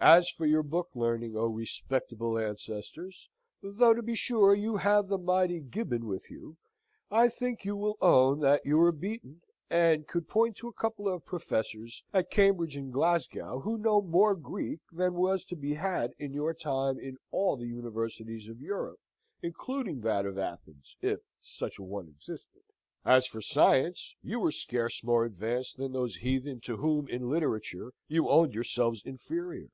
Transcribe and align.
As 0.00 0.30
for 0.30 0.46
your 0.46 0.62
book 0.62 0.90
learning, 0.94 1.36
O 1.36 1.46
respectable 1.46 2.38
ancestors 2.38 3.28
(though, 3.60 3.94
to 3.94 4.00
be 4.00 4.14
sure, 4.14 4.54
you 4.54 4.76
have 4.76 5.08
the 5.08 5.18
mighty 5.18 5.58
Gibbon 5.58 6.06
with 6.06 6.30
you), 6.30 6.56
I 7.10 7.28
think 7.28 7.64
you 7.64 7.74
will 7.74 7.98
own 8.00 8.38
that 8.38 8.64
you 8.64 8.80
are 8.80 8.92
beaten, 8.92 9.40
and 9.68 10.06
could 10.06 10.28
point 10.28 10.56
to 10.58 10.68
a 10.68 10.72
couple 10.72 11.08
of 11.08 11.24
professors 11.26 12.04
at 12.12 12.30
Cambridge 12.30 12.76
and 12.76 12.92
Glasgow 12.92 13.58
who 13.58 13.76
know 13.76 14.00
more 14.00 14.36
Greek 14.36 14.78
than 14.92 15.14
was 15.14 15.44
to 15.46 15.56
be 15.56 15.74
had 15.74 16.12
in 16.16 16.32
your 16.32 16.54
time 16.54 17.00
in 17.00 17.18
all 17.32 17.56
the 17.56 17.66
universities 17.66 18.48
of 18.48 18.60
Europe, 18.60 19.00
including 19.42 20.02
that 20.02 20.24
of 20.24 20.38
Athens, 20.38 20.96
if 21.02 21.22
such 21.40 21.80
an 21.80 21.88
one 21.88 22.06
existed. 22.06 22.62
As 23.04 23.26
for 23.26 23.40
science, 23.42 24.14
you 24.22 24.38
were 24.38 24.52
scarce 24.52 25.02
more 25.02 25.24
advanced 25.24 25.76
than 25.76 25.90
those 25.90 26.14
heathen 26.14 26.60
to 26.60 26.76
whom 26.76 27.08
in 27.08 27.28
literature 27.28 27.92
you 28.06 28.28
owned 28.28 28.54
yourselves 28.54 29.02
inferior. 29.04 29.70